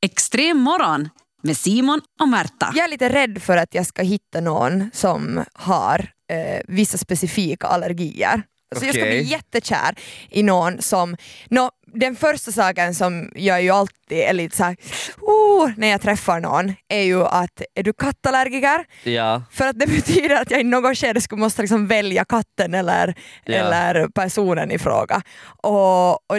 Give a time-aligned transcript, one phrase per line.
[0.00, 1.08] Extrem morgon
[1.42, 2.72] med Simon och Märta.
[2.74, 7.66] Jag är lite rädd för att jag ska hitta någon som har eh, vissa specifika
[7.66, 8.42] allergier.
[8.76, 9.94] Så jag ska bli jättekär
[10.30, 11.16] i någon som...
[11.48, 14.76] Nå, den första saken som jag ju alltid är lite såhär,
[15.20, 18.84] oh, när jag träffar någon är ju att är du kattallergiker?
[19.04, 22.74] Ja, För att det betyder att jag i något skede skulle måste liksom välja katten
[22.74, 23.14] eller,
[23.44, 23.54] Ja.
[23.54, 25.22] eller personen i fråga.
[25.62, 26.38] Och, och,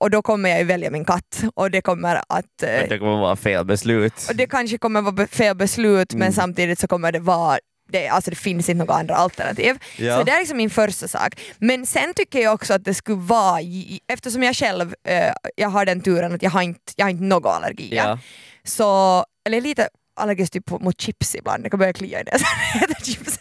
[0.00, 2.98] och då kommer jag ju välja min katt och det kommer att eh, men det
[2.98, 4.26] kommer vara fel beslut.
[4.28, 6.32] och det kanske kommer vara fel beslut men Mm.
[6.32, 9.78] samtidigt så kommer det vara det, alltså det finns inte några andra alternativ.
[9.96, 10.18] Ja.
[10.18, 11.40] Så det är liksom min första sak.
[11.58, 13.60] Men sen tycker jag också att det skulle vara,
[14.12, 17.24] eftersom jag själv eh, jag har den turen att jag har inte, jag har inte
[17.24, 18.18] några allergier, Ja.
[18.64, 22.24] så, eller lite allergisk typ mot chips ibland, det kan börja klia i
[22.74, 23.38] jag äter chips.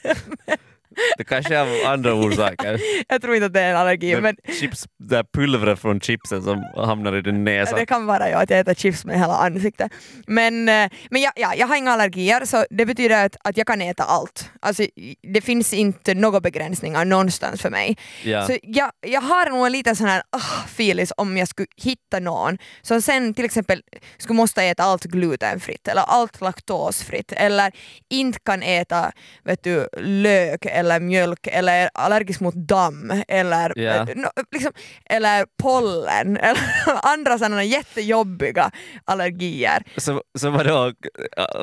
[1.18, 2.80] Det kanske är av andra orsaker.
[3.10, 6.00] jag tror inte att det är en allergi men Men chips, det här pulvret från
[6.00, 7.76] chipsen som hamnar i din näsa.
[7.76, 9.92] Det kan vara ju att jag äter chips med hela ansiktet.
[10.28, 13.68] Men, eh, men ja, ja, jag har inga allergier så det betyder att, att jag
[13.68, 14.50] kan äta allt.
[14.60, 14.86] Alltså,
[15.34, 17.98] det finns inte några begränsningar någonstans för mig.
[18.24, 18.48] Ja.
[18.48, 22.20] Så jag, jag har nog en liten sån här uh, feeling om jag skulle hitta
[22.20, 23.82] någon som sen till exempel
[24.18, 27.72] skulle måste äta allt glutenfritt eller allt laktosfritt eller
[28.10, 29.12] inte kan äta
[29.44, 34.72] vet du, lök eller mjölk eller är allergisk mot damm eller, eh, no, liksom,
[35.10, 36.62] eller pollen eller
[37.04, 38.72] andra sådana jättejobbiga
[39.06, 39.84] allergier.
[39.98, 40.92] Så, så vadå,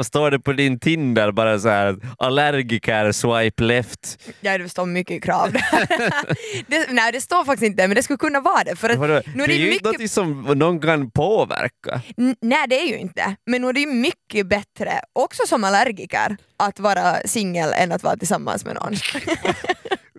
[0.03, 4.19] står det på din Tinder bara så här allergiker swipe left?
[4.41, 5.53] Ja, det står mycket krav
[6.67, 8.77] det, nej, det står faktiskt inte men det skulle kunna vara det.
[8.77, 9.21] För att Vadå?
[9.35, 12.01] nu är det är det ju mycket något som någon kan påverka.
[12.19, 16.37] N- Nej det är ju inte, men nu är det mycket bättre, också som allergiker,
[16.59, 18.95] att vara singel än att vara tillsammans med någon.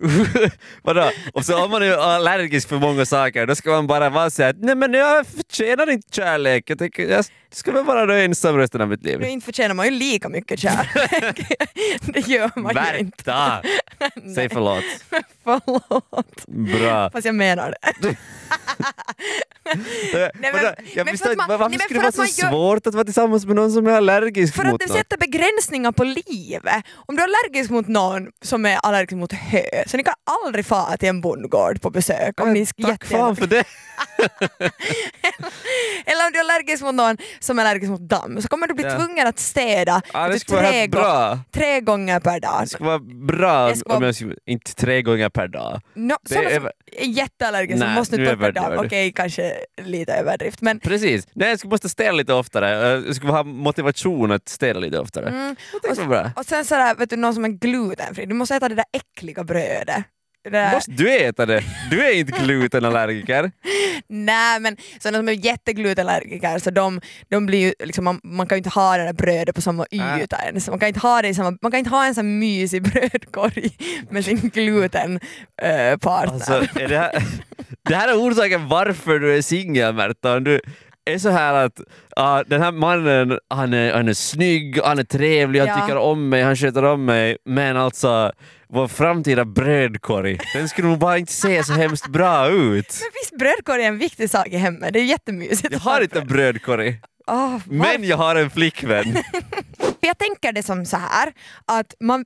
[0.82, 1.12] Vadå?
[1.34, 4.56] Och så om man är allergisk för många saker då ska man bara vara såhär
[4.60, 8.82] nej men jag förtjänar inte kärlek, jag, tänker, jag ska väl vara då ensam resten
[8.82, 9.20] av mitt liv.
[9.20, 11.48] Nu inte förtjänar man ju lika mycket kärlek.
[12.02, 13.62] det gör man ju inte.
[14.36, 14.84] Säg förlåt.
[15.44, 17.10] Förlåt, Bra.
[17.10, 18.16] fast jag menar det.
[19.66, 20.68] Nej, men- Vadå?
[20.96, 22.42] jag men förstår för att inte, man- varför nej, skulle för det att vara så
[22.42, 24.98] gör- svårt att vara tillsammans med någon som är allergisk För att mot det något?
[24.98, 26.84] sätter begränsningar på livet.
[26.96, 30.14] Om du är allergisk mot någon som är allergisk mot hö, så ni kan
[30.46, 32.42] aldrig fara till en bondgård på besök.
[32.42, 33.64] Om ni Tack jättegärna- fan för det!
[36.06, 38.74] Eller om du är allergisk mot någon som är allergisk mot damm så kommer du
[38.74, 38.98] bli Ja.
[38.98, 41.40] tvungen att städa Ja, det typ skulle tre, bra.
[41.52, 42.60] tre gånger per dag.
[42.64, 45.82] Det skulle vara bra Det skulle om jag skulle, inte tre gånger per dag.
[45.94, 46.72] No, Det är som är
[47.06, 48.86] jätteallergiska Nej, måste inte ta per dag.
[48.86, 49.14] Okej, du.
[49.14, 49.51] kanske
[49.82, 50.62] lite överdrift.
[50.62, 52.70] Men, Precis, nej jag måste städa lite oftare,
[53.06, 55.30] jag skulle ha motivation att städa lite oftare.
[55.30, 56.32] mm, tänkte bra.
[56.36, 59.44] och sen sådär, vet du, någon som är glutenfri, du måste äta det där äckliga
[59.44, 60.04] brödet.
[60.50, 61.64] Där- Måste du äta det?
[61.92, 63.52] Du är inte glutenallergiker.
[64.08, 68.56] Nej men sådana som är jätteglutenallergiker så de, de blir ju, liksom, man, man kan
[68.56, 70.22] ju inte ha det där brödet på samma Äh.
[70.24, 70.70] yta ens.
[70.70, 73.72] Man kan inte ha det i samma, man kan inte ha en sån mysig brödkorg
[74.10, 75.98] med sin glutenpartner.
[75.98, 76.34] partner.
[76.34, 77.24] Alltså, är det, här,
[77.90, 80.40] det här är orsaken varför du är singel Märta.
[80.40, 80.62] Du
[81.06, 81.80] är så här att
[82.16, 85.82] ah, den här mannen, han är, han är snygg, han är trevlig, han Ja.
[85.82, 88.32] tycker om mig, han sköter om mig, men alltså
[88.70, 92.98] vår framtida brödkorg, den skulle nog bara inte se så hemskt bra ut.
[93.02, 95.72] Men visst brödkorg är en viktig sak i hemmet, det är jättemysigt.
[95.72, 97.72] Jag har inte en brödkorg, varför?
[97.72, 99.18] men jag har en flickvän.
[100.04, 101.34] Jag tänker det som så här
[101.68, 102.26] att man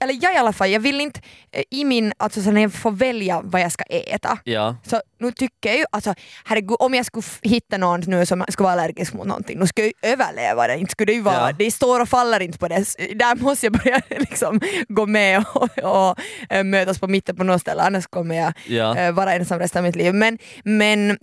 [0.00, 1.20] eller jag i alla fall, jag vill inte
[1.52, 4.76] eh, i min, alltså så när jag får välja vad jag ska äta, Ja.
[4.86, 6.14] så nu tycker jag ju, alltså
[6.44, 9.82] herregud, om jag skulle hitta någon nu som skulle vara allergisk mot någonting, nu ska
[9.82, 11.52] jag ju överleva det, inte skulle det ju vara, Ja.
[11.58, 12.76] det står och faller inte på det,
[13.14, 16.18] där måste jag börja liksom gå med och, och,
[16.50, 18.96] eh, mötas på mitten på något ställe, annars kommer jag Ja.
[18.96, 20.14] eh, vara ensam resten av mitt liv.
[20.14, 21.18] Men, men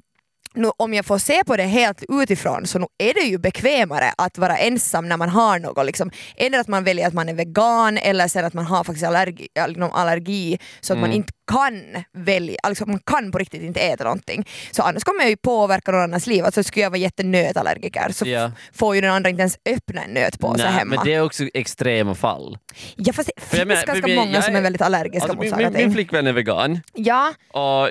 [0.53, 4.13] nu, om jag får se på det helt utifrån så nu är det ju bekvämare
[4.17, 5.85] att vara ensam när man har något.
[5.85, 6.11] Liksom.
[6.35, 9.47] Eller att man väljer att man är vegan eller sen att man har faktiskt allergi,
[9.67, 11.17] liksom allergi så att man Mm.
[11.17, 11.81] inte kan
[12.13, 14.47] välja, alltså man kan på riktigt inte äta någonting.
[14.71, 16.45] Så annars kommer jag ju påverka någon annans liv.
[16.45, 20.09] Alltså skulle jag vara jättenötallergiker så f- får ju den andra inte ens öppna en
[20.13, 20.95] nötpåse Nej, hemma.
[20.95, 22.57] men det är också extrema fall.
[22.95, 25.35] Ja fast det finns menar, ganska vi- många jag som är- är väldigt allergiska Alltså,
[25.35, 27.89] mot min, saker min, min flickvän är vegan, Ja, och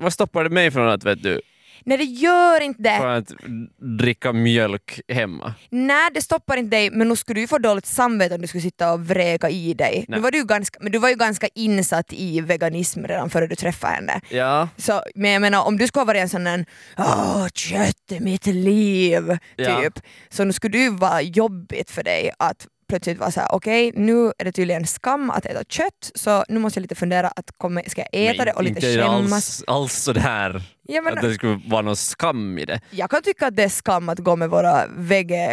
[0.00, 1.40] vad stoppar det mig från att, vet du,
[1.84, 2.96] nej det gör inte det.
[2.98, 3.32] från att
[3.98, 5.54] dricka mjölk hemma?
[5.70, 8.62] Nej, det stoppar inte dig, men nu skulle du få dåligt samvete om du skulle
[8.62, 10.04] sitta och vräka i dig.
[10.08, 10.18] Nej.
[10.18, 13.54] Nu var du, ganska, men du var ju ganska insatt i veganism redan före du
[13.56, 14.20] träffade henne.
[14.30, 16.66] Ja, Så, men jag menar, om du skulle ha varit en sån där
[16.98, 19.82] åh, kött är mitt liv, Ja.
[19.82, 19.98] typ,
[20.30, 23.92] så nu skulle det ju vara jobbigt för dig att plötsligt var så här: okej
[23.94, 27.50] nu är det tydligen skam att äta kött så nu måste jag lite fundera att
[27.58, 29.32] kommer, ska jag äta Men det och lite inte det skämmas?
[29.32, 32.80] alls, alls sådär Ja, men, att det skulle vara någon skam i det.
[32.90, 34.84] jag kan tycka att det är skam att gå med våra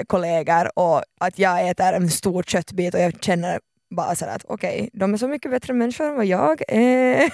[0.08, 3.60] kollegor och att jag äter en stor köttbit och jag känner
[3.96, 7.30] bara sådär att okej, de är så mycket bättre människor än vad jag är.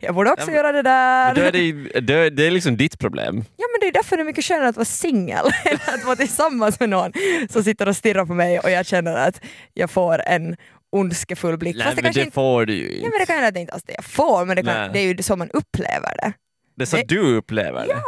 [0.04, 1.34] jag borde också Ja, men- göra det där.
[1.34, 3.44] Då är det, det, det är liksom ditt problem.
[3.56, 6.80] Ja det är därför det är mycket skönare att vara singel än att vara tillsammans
[6.80, 7.12] med någon
[7.50, 9.40] som sitter och stirrar på mig och jag känner att
[9.74, 10.56] jag får en
[10.92, 11.76] ondskefull blick.
[11.76, 13.10] Nej, Fast det men det inte, får du ju inte.
[13.10, 14.90] men det kan hända att det inte alls det jag får men det, kan, Nej.
[14.92, 16.32] det är ju så man upplever det.
[16.76, 17.86] Det är så det- du upplever det.
[17.88, 18.02] Ja,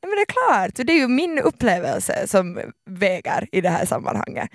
[0.00, 0.86] ja, men det är klart.
[0.86, 2.60] Det är ju min upplevelse som
[2.90, 4.48] väger i det här sammanhanget.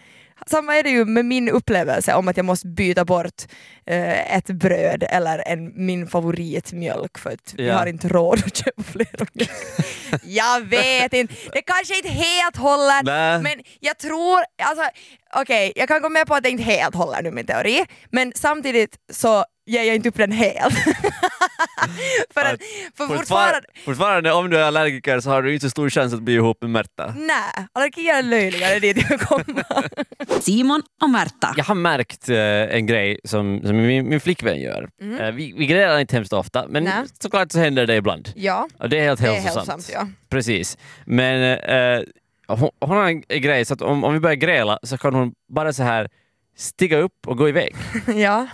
[0.48, 3.42] Samma är det ju med min upplevelse om att jag måste byta bort
[3.86, 7.78] eh, ett bröd eller en, min favoritmjölk för att vi Ja.
[7.78, 9.50] har inte råd att köpa mjölk.
[10.24, 13.42] jag vet inte, det kanske inte helt håller Nej.
[13.42, 14.90] men jag tror, alltså
[15.36, 18.32] okej jag kan gå med på att det inte helt håller nu min teori men
[18.36, 20.74] samtidigt så ger jag inte upp den helt.
[22.34, 22.60] för att,
[22.98, 26.14] för fortfarande, Fortfarande, fortfarande, om du är allergiker så har du inte så stor chans
[26.14, 27.14] att bli ihop med Märta.
[27.18, 29.64] Nej, allergier är löjliga, det är dit jag komma.
[30.42, 31.54] Simon och Märta.
[31.58, 32.38] Jag har märkt eh,
[32.76, 34.90] en grej som, som min, min flickvän gör.
[35.20, 36.94] Eh, vi, vi grälar inte hemskt ofta, men Nej.
[37.22, 38.30] såklart så händer det ibland.
[38.36, 39.68] Ja, Och det är helt det är hälsosamt.
[39.70, 39.90] hälsosamt.
[39.94, 40.08] Ja.
[40.30, 40.78] Precis.
[41.06, 42.04] Men eh,
[42.48, 45.34] hon, hon har en grej så att om, om vi börjar gräla så kan hon
[45.54, 46.10] bara så här
[46.56, 47.76] stiga upp och gå iväg.
[48.16, 48.48] ja.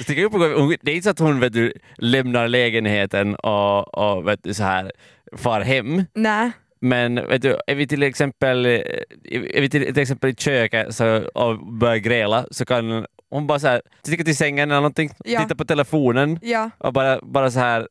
[0.00, 0.78] Stiga upp och gå iväg.
[0.82, 4.62] Det är inte så att hon vet du, lämnar lägenheten och, och vet du, så
[4.62, 4.92] här
[5.36, 6.04] far hem.
[6.14, 6.50] Nej.
[6.80, 8.72] Men vet du, är vi till exempel, eh,
[9.30, 13.58] är vi till, till exempel i köket så, och börjar gräla så kan hon bara
[13.58, 15.40] så här, sticka till sängen eller någonting, Ja.
[15.42, 17.88] titta på telefonen Ja, och bara, bara så här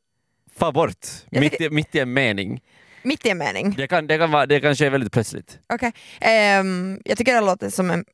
[0.57, 0.97] far bort
[1.31, 2.61] mitt, tycker- mitt i en mening.
[3.03, 3.73] mitt i en mening.
[3.77, 5.59] Det kan, det kan, vara, det kan ske väldigt plötsligt.
[5.73, 5.91] Okej.
[6.21, 8.05] Ehm, jag tycker det låter som en,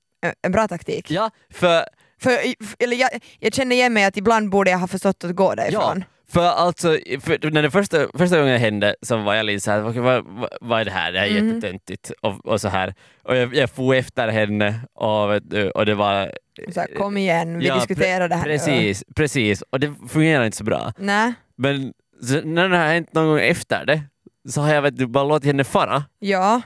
[0.41, 1.11] en bra taktik.
[1.11, 1.83] Ja, för,
[2.21, 2.31] För,
[2.79, 3.09] eller jag,
[3.39, 6.03] jag känner igen mig att ibland borde jag ha förstått att gå ja, därifrån.
[6.29, 6.87] för alltså,
[7.21, 10.25] för när det första, första gången det hände så var jag lite såhär, okay, vad,
[10.25, 11.11] vad, vad är det här?
[11.11, 11.47] Det här är Mhm.
[11.47, 12.93] jättetöntigt och, och så här.
[13.23, 15.31] Och jag, jag for efter henne och,
[15.75, 16.31] och det var
[16.73, 18.51] Så här, kom igen, vi Ja, diskuterar det här nu.
[18.51, 19.61] Precis, precis.
[19.69, 20.93] Och det fungerar inte så bra.
[20.97, 24.01] Nej, Men så när det har hänt någon gång efter det
[24.49, 26.61] så har jag vet du, bara låtit henne fara ja,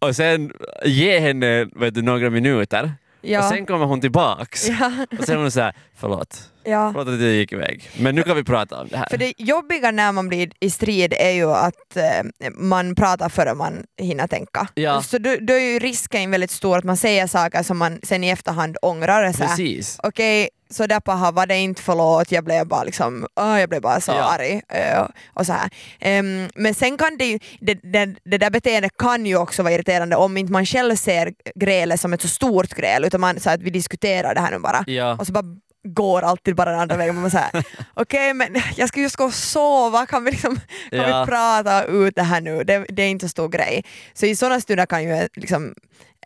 [0.00, 0.52] och sen
[0.84, 3.38] ge henne vet du, några minuter ja.
[3.38, 6.92] och sen kommer hon tillbaks ja, och sen är hon såhär förlåt, ja.
[6.92, 9.06] förlåt att jag gick iväg men nu kan vi prata om det här.
[9.10, 13.54] För det jobbiga när man blir i strid är ju att eh, man pratar före
[13.54, 14.68] man hinner tänka.
[14.74, 15.02] Ja.
[15.02, 18.24] Så då, då är ju risken väldigt stor att man säger saker som man sen
[18.24, 19.32] i efterhand ångrar.
[19.32, 19.98] Precis.
[20.02, 23.82] Okej, så där paha var det inte, förlåt, jag blev bara liksom, åh, jag blev
[23.82, 24.22] bara så Ja.
[24.34, 24.60] arg.
[24.68, 25.70] eh, och så här.
[26.00, 30.16] Ehm, men sen kan det det, det, det där beteendet kan ju också vara irriterande
[30.16, 33.60] om inte man själv ser grälet som ett så stort gräl utan man så att
[33.62, 35.16] vi diskuterar det här nu bara Ja.
[35.20, 35.44] och så bara
[35.88, 37.20] går alltid bara den andra vägen.
[37.20, 37.50] Man säger
[37.94, 40.56] okej men jag ska just gå och sova, kan vi, liksom,
[40.90, 41.20] kan Ja.
[41.20, 42.64] vi prata ut det här nu?
[42.64, 43.84] Det, det är inte så stor grej.
[44.14, 45.74] Så i sådana stunder kan ju liksom,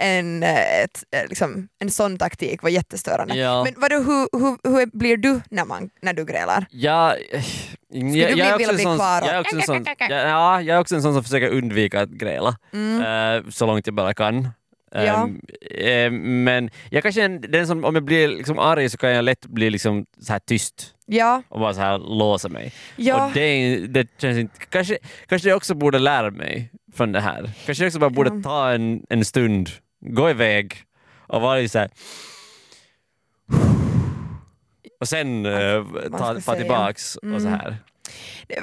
[0.01, 3.35] en, eh, ett, eh, liksom, en sån taktik vara jättestörande.
[3.37, 3.65] Ja.
[3.65, 6.67] Men vadå, hur, hur, hur blir du när, man, när du grälar?
[6.71, 7.15] Ja,
[7.93, 10.95] jag, jag, jag, är sån, jag, är också en sån, ja, ja, jag är också
[10.95, 13.03] en sån som försöker undvika att gräla Mm.
[13.47, 14.49] eh, så långt jag bara kan.
[14.95, 15.29] Ja.
[15.79, 19.11] Eh, men jag kanske är en- den som, om jag blir liksom arg så kan
[19.11, 22.73] jag lätt bli liksom så här tyst Ja, och bara så här låsa mig.
[22.97, 23.27] ja.
[23.27, 27.51] Och det, det känns inte, kanske, kanske jag också borde lära mig från det här.
[27.67, 28.43] Kanske jag också bara borde Ja.
[28.43, 29.71] ta en, en stund,
[30.01, 30.75] gå iväg
[31.27, 31.91] och vara så här.
[35.01, 37.53] Och sen man ta, ta tillbaks och så Mm.
[37.53, 37.77] här.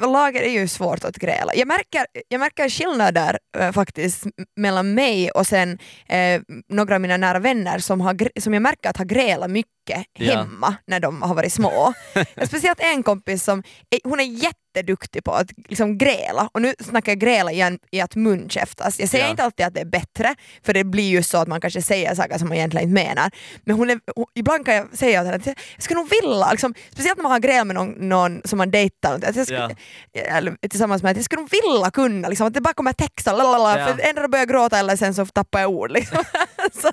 [0.02, 1.56] Lager är ju svårt att gräla.
[1.56, 4.24] Jag märker, jag märker skillnader äh, eh, faktiskt
[4.56, 5.78] mellan mig och sen
[6.10, 9.72] eh, några av mina nära vänner som, har, som jag märker att har grälat mycket
[9.86, 10.36] Ja.
[10.36, 11.94] hemma när de har varit små.
[12.48, 13.64] Speciellt en kompis som
[14.04, 18.16] hon är jätteduktig på att liksom gräla och nu snackar jag gräla igen i att
[18.16, 19.00] munkäftas.
[19.00, 19.32] Jag säger Ja.
[19.32, 20.36] inte alltid att det är bättre
[20.66, 23.32] för det blir ju så att man kanske säger saker som man egentligen inte menar.
[23.66, 26.52] Men hon är, hon, ibland kan jag säga att henne att jag skulle nog vilja,
[26.52, 29.76] liksom, speciellt när man har gräl med någon, någon som man dejtar, att jag skulle,
[30.14, 33.34] eller tillsammans med att jag skulle nog vilja kunna, liksom, att det bara kommer texta,
[33.36, 33.86] lalala, Ja.
[33.88, 35.92] för ändå börjar jag gråta eller sen så tappar jag ord.
[35.92, 36.24] Liksom.
[36.82, 36.90] så,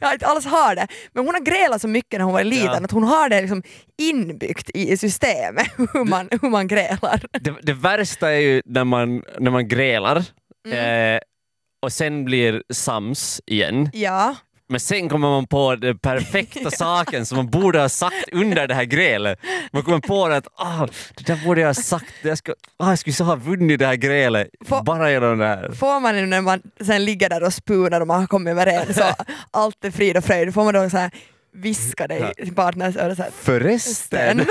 [0.00, 0.86] jag inte alls har det.
[1.12, 2.84] Men hon har grälat så mycket när hon var liten Ja.
[2.84, 3.62] att hon har det liksom
[4.02, 7.20] inbyggt i systemet hur man, hur man grälar.
[7.40, 10.24] Det, det värsta är ju när man, när man grälar
[10.66, 11.14] Mm.
[11.14, 11.20] eh,
[11.82, 13.90] och sen blir sams igen.
[13.92, 14.34] Ja,
[14.68, 18.74] Men sen kommer man på den perfekta saken som man borde ha sagt under det
[18.74, 19.38] här grälet.
[19.72, 22.98] Man kommer på att ah, det där borde jag ha sagt, jag, ska, ah, jag
[22.98, 25.70] skulle så ha vunnit det här grälet Få- bara genom det här.
[25.72, 28.98] får man nu när man sen ligger där och spunar och man har kommit överens
[28.98, 31.10] och allt är frid och fröjd, får man då så här
[31.54, 34.46] viska det i partners öra såhär Förresten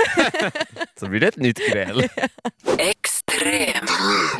[1.00, 2.08] så blir det ett nytt gräl.
[2.78, 3.86] Extrem.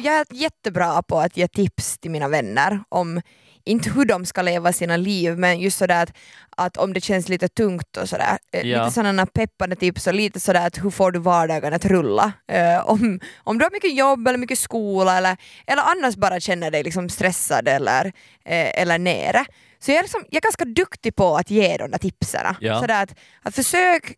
[0.03, 3.21] jag är jättebra på att ge tips till mina vänner om
[3.65, 6.13] inte hur de ska leva sina liv men just sådär att,
[6.57, 8.39] att om det känns lite tungt och sådär.
[8.53, 8.83] Eh, Ja.
[8.85, 12.33] Lite sådana peppande tips och lite sådär att hur får du vardagen att rulla?
[12.49, 16.71] Eh, om, om du har mycket jobb eller mycket skola eller, eller annars bara känner
[16.71, 18.07] dig liksom stressad eller,
[18.45, 19.45] eh, eller nere.
[19.83, 22.55] Så jag är, liksom, jag är ganska duktig på att ge de där tipsen.
[22.61, 22.81] Ja.
[22.81, 24.17] Sådär att, att försök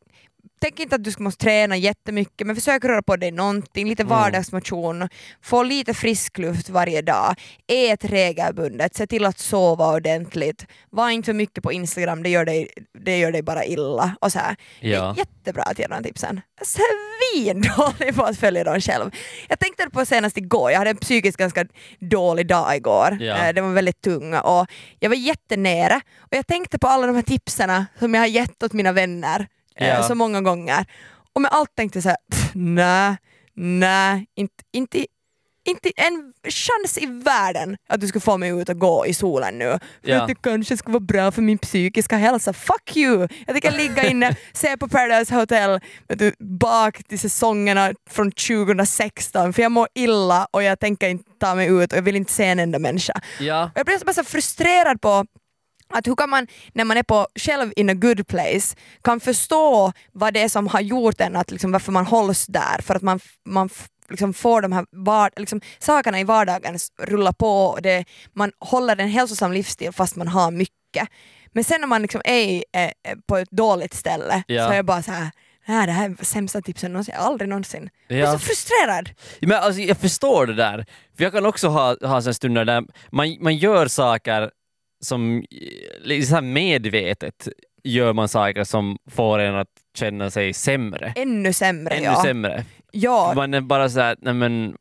[0.61, 4.11] Tänk inte att du måste träna jättemycket men försök röra på dig någonting, lite Mm.
[4.11, 5.09] vardagsmotion,
[5.43, 7.35] få lite frisk luft varje dag,
[7.67, 12.45] ät regelbundet, se till att sova ordentligt, var inte för mycket på Instagram, det gör
[12.45, 12.69] dig,
[13.05, 14.17] det gör dig bara illa.
[14.21, 14.57] Och så här.
[14.81, 14.89] Ja.
[14.89, 16.41] Det är jättebra att ge de tipsen.
[16.63, 19.11] Svindålig på att följa dem själv.
[19.49, 21.67] Jag tänkte på senast igår, jag hade en psykiskt ganska
[21.99, 23.17] dålig dag igår.
[23.21, 23.37] Ja.
[23.37, 24.67] Eh, Den var väldigt tung och
[25.01, 28.63] jag var jättenere och jag tänkte på alla de här tipsen som jag har gett
[28.63, 29.47] åt mina vänner
[29.79, 30.03] Ja.
[30.03, 30.87] så många gånger.
[31.33, 32.19] Och med allt tänkte jag såhär,
[32.55, 33.17] nej,
[33.57, 35.07] nej, inte, inte,
[35.69, 39.59] inte en chans i världen att du ska få mig ut och gå i solen
[39.59, 39.79] nu.
[40.05, 40.21] För Ja.
[40.23, 42.53] att det kanske skulle vara bra för min psykiska hälsa.
[42.53, 43.29] Fuck you!
[43.47, 49.63] Jag tänker ligga inne, se på Paradise Hotel du, bak till säsongerna från 2016 för
[49.63, 52.45] jag mår illa och jag tänker inte ta mig ut och jag vill inte se
[52.45, 53.21] en enda människa.
[53.41, 53.71] Ja.
[53.75, 55.25] Jag blir så bara så frustrerad på
[55.93, 59.93] att hur kan man, när man är på själv in a good place, kan förstå
[60.13, 63.03] vad det är som har gjort en, att liksom varför man hålls där, för att
[63.03, 63.69] man, man
[64.09, 68.97] liksom får de här var, liksom, sakerna i vardagen rulla på och det, man håller
[69.01, 71.09] en hälsosam livsstil fast man har mycket.
[71.53, 72.91] Men sen när man liksom är eh, eh,
[73.29, 74.67] på ett dåligt ställe Ja.
[74.67, 75.31] så är jag bara så här
[75.67, 77.91] Nej, det här är sämsta tipsen någonsin, aldrig någonsin.
[78.09, 78.33] Jag är Ja.
[78.33, 79.11] så frustrerad.
[79.41, 80.87] Men alltså, jag förstår det där.
[81.17, 84.51] För jag kan också ha, ha stunder där man, man gör saker
[85.05, 85.45] som
[86.25, 87.49] så här medvetet
[87.85, 91.13] gör man saker som får en att känna sig sämre.
[91.17, 92.23] Ännu sämre Ännu ja.
[92.23, 92.65] sämre.
[92.91, 93.33] ja.
[93.37, 94.77] Man är bara såhär, nej men...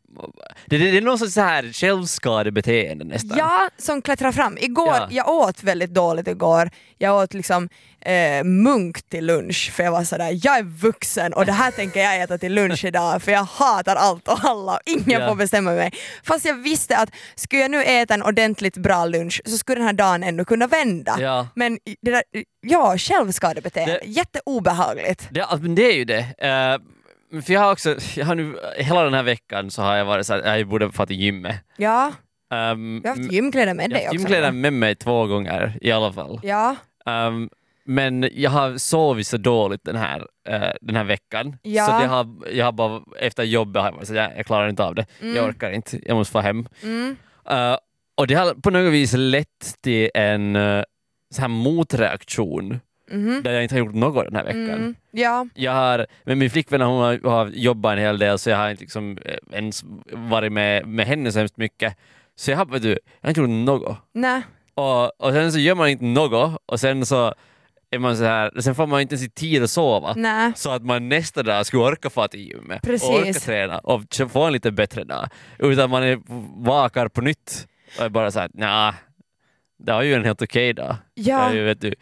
[0.65, 3.37] Det, det, det är någon sorts så här självskadebeteende nästan.
[3.37, 4.57] Ja, som klättrar fram.
[4.61, 5.07] Igår, Ja.
[5.11, 6.69] jag åt väldigt dåligt igår.
[6.97, 7.69] Jag åt liksom
[8.01, 11.99] eh, munk till lunch för jag var sådär, jag är vuxen och det här tänker
[11.99, 15.27] jag äta till lunch idag för jag hatar allt och alla och ingen Ja.
[15.29, 15.91] får bestämma mig.
[16.23, 19.85] Fast jag visste att skulle jag nu äta en ordentligt bra lunch så skulle den
[19.85, 21.17] här dagen ändå kunna vända.
[21.19, 21.47] Ja.
[21.55, 22.23] Men det där,
[22.61, 25.27] ja, självskadebeteende, Det- jätteobehagligt.
[25.31, 26.19] Det, alltså, det är ju det.
[26.37, 26.77] Eh,
[27.41, 30.25] för jag har också, jag har nu, hela den här veckan så har jag varit
[30.25, 31.55] såhär, jag borde få till gymmet.
[31.77, 32.11] Ja,
[32.53, 34.15] Um, jag har haft gymkläder med jag dig också.
[34.15, 36.39] gymkläder med mig två gånger i alla fall.
[36.43, 36.75] Ja,
[37.05, 37.49] Um,
[37.85, 41.57] men jag har sovit så dåligt den här, eh, den här veckan.
[41.61, 41.85] Ja.
[41.85, 44.69] Så det har, jag har bara, efter jobbet har jag varit så jag, jag klarar
[44.69, 45.05] inte av det.
[45.21, 46.67] Jag orkar inte, jag måste få hem.
[46.81, 47.17] mm.
[47.49, 47.77] Eh,
[48.15, 50.83] och det har på något vis lett till en uh,
[51.29, 52.79] så här motreaktion
[53.11, 54.69] mhm, där jag inte har gjort något den här veckan.
[54.69, 54.95] mm.
[55.11, 58.57] ja, Jag har, men min flickvän hon har, har jobbat en hel del så jag
[58.57, 61.97] har inte liksom eh, ens varit med, med henne så hemskt mycket.
[62.35, 63.97] Så jag har, vet du, jag har inte gjort något.
[64.13, 64.41] nej,
[64.73, 67.33] Och, och sen så gör man inte något och sen så
[67.91, 70.13] är man så här, sen får man inte ens tid att sova.
[70.17, 70.51] nej.
[70.55, 73.09] Så att man nästa dag skulle orka få till gymmet Precis.
[73.09, 75.29] och orka träna och få en lite bättre dag.
[75.59, 76.19] Utan man är
[76.65, 77.67] vakar på nytt
[77.99, 78.95] och är bara såhär, nja,
[79.77, 80.95] det var ju en helt okej dag.
[81.13, 81.53] Jag Ja.
[81.53, 81.93] ju vet du,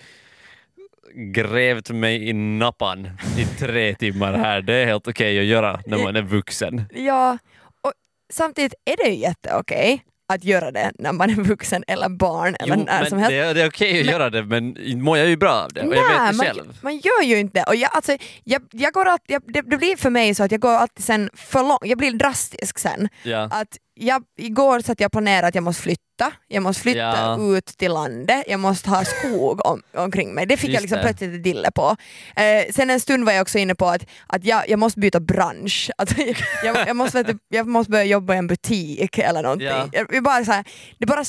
[1.15, 4.61] grävt mig i nappan i tre timmar här.
[4.61, 6.83] Det är helt okej att göra när man är vuxen.
[6.93, 7.37] Ja,
[7.81, 7.91] och
[8.33, 10.03] samtidigt är det ju jätteokej
[10.33, 13.31] att göra det när man är vuxen eller barn eller Jo, när som helst.
[13.31, 15.81] det, det är okej att Men- göra det men mår jag ju bra av det
[15.81, 16.77] och jag vet det man, själv.
[16.81, 17.63] man gör ju inte.
[17.67, 20.51] Och jag, alltså, jag, jag går alltid, jag, det, det blir för mig så att
[20.51, 23.09] jag går alltid sen för långt, jag blir drastisk sen.
[23.23, 23.49] Ja.
[23.51, 26.01] Att jag, igår satt jag planerade att jag måste flytta,
[26.47, 27.37] jag måste flytta Ja.
[27.57, 30.45] ut till landet, jag måste ha skog om, omkring mig.
[30.45, 31.03] Det fick jag Just liksom det.
[31.03, 31.95] plötsligt ett dille på.
[32.35, 35.19] Eh, sen en stund var jag också inne på att, att jag, jag måste byta
[35.19, 35.89] bransch.
[35.97, 36.17] Att
[36.63, 39.67] jag, jag, måste, vet jag måste börja jobba i en butik eller någonting.
[39.67, 39.89] Ja.
[39.91, 40.65] Jag, jag bara så här,
[40.97, 41.23] det bara,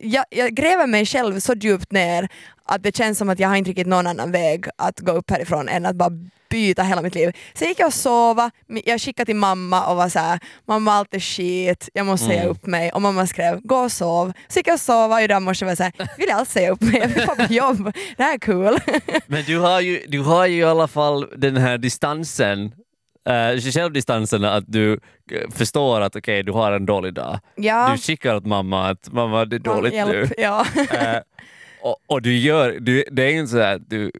[0.00, 2.28] jag, jag gräver mig själv så djupt ner
[2.68, 5.30] att det känns som att jag har inte riktigt någon annan väg att gå upp
[5.30, 6.10] härifrån än att bara
[6.50, 7.32] byta hela mitt liv.
[7.54, 8.50] Sen gick jag och sova,
[8.84, 12.40] jag skickade till mamma och var så här: mamma allt är skit, jag måste säga
[12.40, 12.50] Mm.
[12.50, 12.92] upp mig.
[12.92, 14.32] Och mamma skrev gå och sov.
[14.48, 16.70] Så gick jag och sova och idag morse var jag såhär, vill jag alls säga
[16.70, 16.96] upp mig?
[17.00, 18.78] Jag vill bara på jobb, det här är cool.
[19.26, 22.64] Men du har, ju, du har ju i alla fall den här distansen,
[23.28, 27.38] uh, självdistansen att du eh, förstår att okej, du har en dålig dag.
[27.54, 29.98] ja, Du skickar åt mamma att mamma det är dåligt nu.
[29.98, 30.32] hjälp.
[30.38, 30.66] Ja.
[30.90, 31.16] Eh,
[31.84, 34.10] och, och du gör, du, det är inte så att du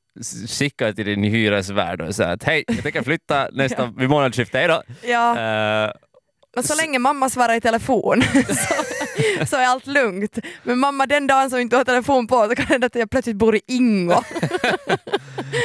[0.49, 4.83] skickar till din hyresvärd och säger att hej, jag tänker flytta nästa, vid månadsskiftet, hejdå.
[5.02, 5.38] ja.
[5.85, 5.90] Eh,
[6.56, 10.38] Och så länge mamma svarar i telefon så, så är allt lugnt.
[10.62, 13.11] Men mamma den dagen som inte har telefon på så kan det hända att jag
[13.11, 14.23] plötsligt bor i Ingo.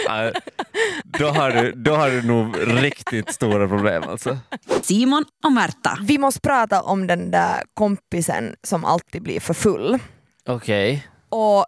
[0.08, 0.32] Ja,
[1.04, 4.38] då, har du, då har du nog riktigt stora problem alltså.
[4.82, 5.98] Simon och Märta.
[6.02, 10.00] Vi måste prata om den där kompisen som alltid blir för full.
[10.48, 11.08] Okej.
[11.30, 11.66] Och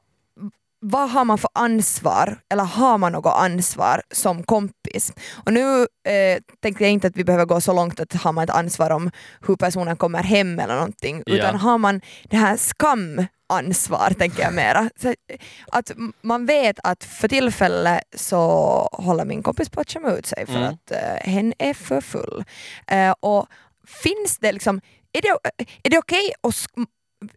[0.83, 5.13] vad har man för ansvar, eller har man något ansvar som kompis?
[5.45, 8.43] Och nu eh, tänkte jag inte att vi behöver gå så långt att har man
[8.43, 9.11] ett ansvar om
[9.47, 11.33] hur personen kommer hem eller någonting, Ja.
[11.35, 14.89] utan har man det här skamansvar, tänker jag mera.
[15.01, 15.13] Så,
[15.71, 18.37] att m- man vet att för tillfället så
[18.91, 20.73] håller min kompis på att skämma ut sig för Mm.
[20.73, 22.43] att eh, hen är för full.
[22.87, 23.47] Eh, och
[24.03, 24.81] finns det liksom,
[25.13, 25.37] är det,
[25.83, 26.85] är det okej att sk-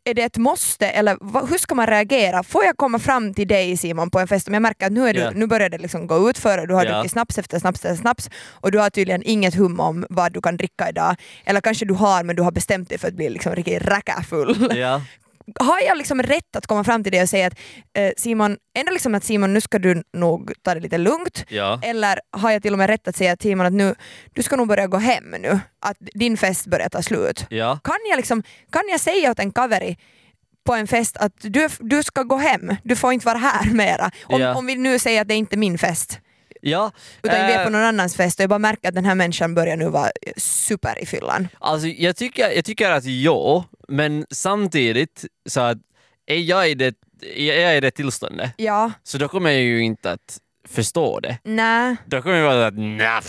[0.05, 2.43] är det ett måste eller vad, hur ska man reagera?
[2.43, 5.09] Får jag komma fram till dig Simon på en fest om jag märker att nu,
[5.09, 5.31] är du, Ja.
[5.31, 6.93] nu börjar det liksom gå ut för du har Ja.
[6.95, 10.41] druckit snaps efter snaps efter snaps och du har tydligen inget hum om vad du
[10.41, 11.17] kan dricka idag.
[11.45, 14.69] Eller kanske du har men du har bestämt dig för att bli liksom riktigt räckafull.
[14.77, 15.03] Ja.
[15.61, 17.59] Har jag liksom rätt att komma fram till dig och säga att
[17.99, 21.81] eh, Simon, ändå liksom att Simon nu ska du nog ta det lite lugnt Ja.
[21.83, 23.95] eller har jag till och med rätt att säga till Simon att nu,
[24.33, 27.47] du ska nog börja gå hem nu, att din fest börjar ta slut.
[27.51, 27.79] Ja.
[27.85, 29.97] Kan jag, liksom, kan jag säga åt en kaveri
[30.67, 34.11] på en fest att du, du ska gå hem, du får inte vara här mera.
[34.25, 34.55] Om, Ja.
[34.55, 36.21] om vi nu säger att det inte är min fest,
[36.65, 36.91] ja.
[37.23, 39.15] utan vi är eh, på någon annans fest och jag bara märker att den här
[39.15, 41.49] människan börjar nu vara super i fyllan.
[41.59, 45.79] Alltså jag tycker, jag tycker att ja, men samtidigt så att
[46.27, 46.95] är jag i det,
[47.37, 51.39] är jag i det tillståndet Ja, så då kommer jag ju inte att förstå det.
[51.45, 53.21] nej, Då kommer jag vara att nej.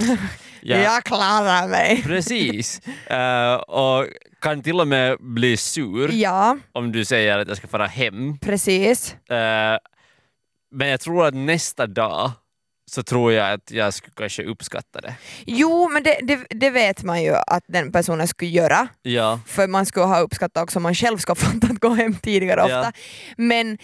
[0.62, 2.02] Ja, jag klarar mig.
[2.02, 2.80] Precis.
[3.06, 4.06] Eh, och
[4.40, 8.38] kan till och med bli sur Ja, om du säger att jag ska fara hem.
[8.38, 9.14] precis.
[9.30, 9.78] Eh,
[10.74, 12.30] men jag tror att nästa dag
[12.90, 15.14] så tror jag att jag skulle kanske uppskatta det.
[15.46, 18.88] Jo, men det, det, det vet man ju att den personen skulle göra.
[19.02, 19.40] Ja.
[19.46, 22.62] för man skulle ha uppskattat också om man själv ska få att gå hem tidigare
[22.62, 22.74] ofta.
[22.84, 22.92] Ja.
[23.36, 23.78] Men,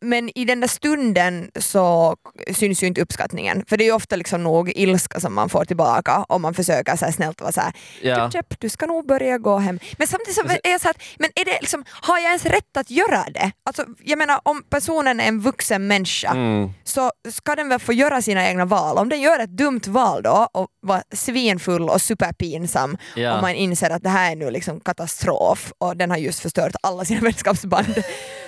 [0.00, 2.16] men i den där stunden så
[2.54, 5.64] syns ju inte uppskattningen, för det är ju ofta liksom nog ilska som man får
[5.64, 8.30] tillbaka om man försöker så snällt vara såhär Ja.
[8.32, 9.78] du, du ska nog börja gå hem.
[9.98, 12.44] Men samtidigt så Alltså- är jag så att, men är det liksom, har jag ens
[12.46, 13.52] rätt att göra det?
[13.64, 16.70] Alltså, jag menar om personen är en vuxen människa Mm.
[16.84, 18.98] så ska den väl få göra sina egna val.
[18.98, 23.34] Om den gör ett dumt val då och var svinfull och superpinsam Ja.
[23.36, 26.74] och man inser att det här är nu liksom katastrof och den har just förstört
[26.82, 27.94] alla sina vänskapsband.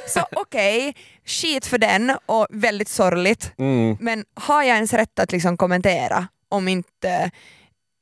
[0.08, 3.52] så okej, skit för den och väldigt sorgligt.
[3.58, 3.96] Mm.
[4.00, 7.30] Men har jag ens rätt att liksom kommentera om inte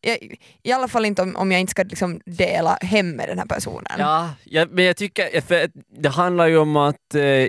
[0.06, 3.38] i, I alla fall inte om, om jag inte ska liksom dela hem med den
[3.38, 3.92] här personen.
[3.98, 5.70] Ja, ja, men jag tycker, för
[6.02, 7.48] det handlar ju om att, eh,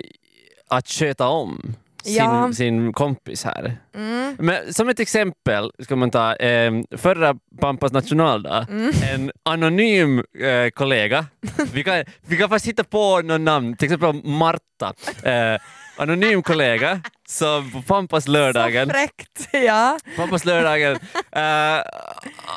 [0.68, 2.52] att sköta om sin, Ja.
[2.52, 3.76] sin kompis här.
[3.94, 4.36] Mm.
[4.38, 8.90] Men som ett exempel ska man ta eh, förra Pampas nationaldag, Mm.
[9.12, 11.26] en anonym eh, kollega,
[11.72, 15.60] vi kan, vi kan fast hitta på någon namn, till exempel Marta, eh,
[15.96, 19.98] anonym kollega som på Pampas lördagen Så fräckt, ja.
[20.16, 20.98] Pappas lördagen
[21.32, 21.82] eh,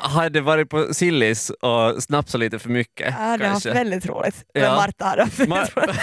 [0.01, 3.15] hade varit på Sillis och snapsat lite för mycket.
[3.19, 4.43] ja det har haft väldigt roligt.
[4.53, 4.75] Ja.
[4.75, 5.99] Marta har haft väldigt roligt.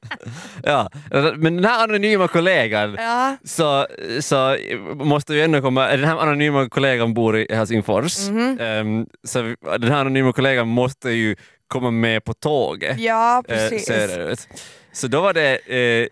[0.64, 0.90] ja,
[1.36, 3.36] men den här anonyma kollegan Ja.
[3.44, 3.86] så,
[4.20, 4.56] så
[4.94, 8.58] måste ju ändå komma, den här anonyma kollegan bor i Helsingfors, Mhm.
[8.60, 11.36] Ehm, så vi- den här anonyma kollegan måste ju
[11.68, 13.86] komma med på tåget Ja, eh, precis.
[13.86, 14.48] söderut.
[14.92, 16.08] Så då var det eh,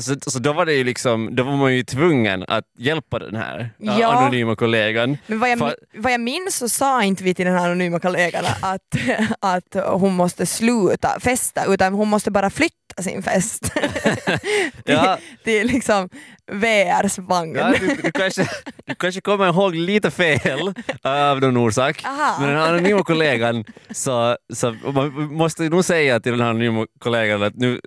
[0.00, 3.36] så, så då var det ju liksom, då var man ju tvungen att hjälpa den
[3.36, 4.12] här eh, Ja.
[4.12, 5.18] anonyma kollegan.
[5.26, 8.00] Men vad jag, För- vad jag minns så sa inte vi till den här anonyma
[8.00, 8.80] kollegan att,
[9.40, 13.72] att hon måste sluta festa utan hon måste bara flytta sin fest
[14.84, 15.18] Ja.
[15.44, 16.08] till, till liksom
[16.52, 17.54] VRs vagn.
[17.56, 18.48] Ja, du, du, kanske,
[18.86, 22.02] du kanske kommer ihåg lite fel av någon orsak.
[22.04, 22.36] Aha.
[22.40, 26.86] Men den här anonyma kollegan, så, så man måste nog säga till den här anonyma
[27.00, 27.80] kollegan att nu,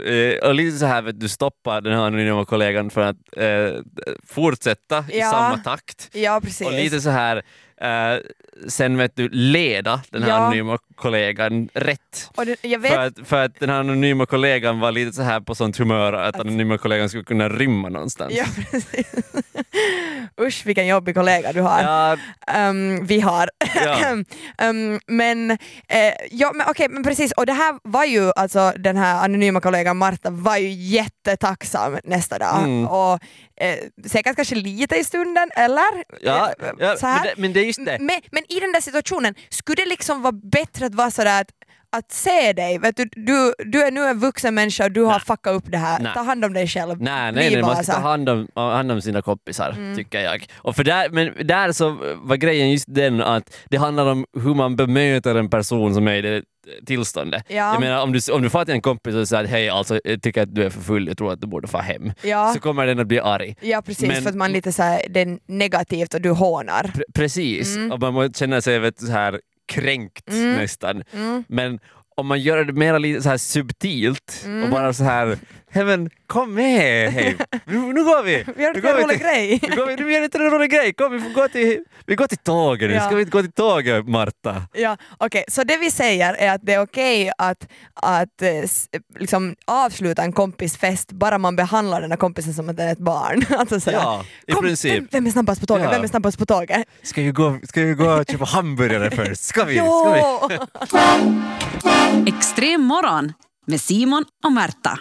[0.43, 3.81] eh, lite så här vet du stoppar den här anonyma kollegan för att eh,
[4.27, 5.31] fortsätta i Ja.
[5.31, 6.09] samma takt.
[6.11, 6.67] Ja precis.
[6.67, 7.41] Och lite så här,
[7.81, 8.17] eh,
[8.67, 10.35] sen vet du leda den här Ja.
[10.35, 12.31] anonyma kollegan rätt.
[12.61, 15.55] Jag vet, För att, för att den här anonyma kollegan var lite så här på
[15.55, 18.33] sånt humör att Att- anonyma kollegan skulle kunna rymma någonstans.
[18.35, 19.07] ja, precis.
[20.41, 21.81] Usch vilken jobbig kollega du har.
[21.81, 23.49] Ja, Ehm, vi har.
[23.75, 23.97] Ja.
[24.57, 25.51] Ehm, men
[25.87, 27.31] eh, ja, men okej, men precis.
[27.31, 32.37] Och det här var ju, alltså den här anonyma kollegan Marta var ju jättetacksam nästa
[32.39, 32.57] dag.
[32.63, 32.87] Mm.
[32.87, 33.19] Och
[33.61, 36.03] eh, säkert kanske lite i stunden, eller?
[36.21, 37.23] Ja, Eh, ja så men, här.
[37.23, 37.97] det, men det är just det.
[37.99, 41.51] Men, men i den där situationen, skulle det liksom vara bättre att vara sådär att
[41.91, 42.77] att se dig.
[42.79, 45.77] Vet du, du, du är nu en vuxen människa och du har fuckat upp det
[45.77, 45.99] här.
[45.99, 46.11] Nej.
[46.15, 47.01] Ta hand om dig själv.
[47.01, 49.95] Nej, nej, nej man ska ta hand om, hand om sina kompisar, Mm.
[49.95, 50.45] tycker jag.
[50.57, 51.89] Och för där, men där så
[52.21, 56.13] var grejen just den att det handlar om hur man bemöter en person som är
[56.15, 56.41] i det
[56.85, 57.43] tillståndet.
[57.47, 57.55] Ja.
[57.55, 59.99] Jag menar, om du, om du får till en kompis och säger att hej, alltså,
[60.03, 62.11] jag tycker att du är för full, jag tror att du borde få hem.
[62.23, 62.53] Ja.
[62.53, 63.55] Så kommer den att bli arg.
[63.61, 66.83] Ja precis, Men- för att man lite så här, det är negativt och du hånar.
[66.83, 67.91] Pre- precis, Mm.
[67.91, 70.55] och man känna sig vet, så här kränkt Mm.
[70.55, 71.03] nästan.
[71.13, 71.43] Mm.
[71.47, 71.79] Men
[72.15, 74.63] om man gör det mer lite så här subtilt Mm.
[74.63, 75.37] och bara så här,
[75.71, 77.37] hej men kom med, hej.
[77.65, 78.43] Nu, nu går vi!
[78.55, 79.59] Vi har Nu gjort går en vi rolig grej.
[79.69, 81.83] Nu, går vi, nu gör det inte en rolig grej, kom vi får gå till,
[82.05, 83.05] vi går till tåget nu, Ja.
[83.05, 84.61] ska vi inte gå till tåget Marta?
[84.73, 88.49] Ja, okej, så det vi säger är att det är okej att, att eh,
[89.19, 92.91] liksom avsluta en kompis fest bara man behandlar den här kompisen som att den är
[92.91, 93.45] ett barn.
[93.59, 94.93] Alltså sådär, Ja, i "Kom, princip.
[94.93, 95.83] Vem, vem är snabbast på tåget?
[95.85, 95.91] Ja.
[95.91, 96.87] Vem är snabbast på tåget?
[97.03, 99.41] Ska vi gå, ska vi gå och köpa hamburgare först?
[99.43, 99.75] Ska vi?
[99.77, 100.57] Ska vi?
[102.29, 103.33] Extrem morgon
[103.65, 104.99] med Simon och Märta.